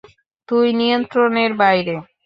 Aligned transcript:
তুই 0.49 0.67
নিয়ন্ত্রণের 0.79 1.51
বাইরে। 1.61 1.95